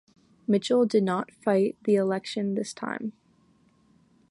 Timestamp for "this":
2.55-2.73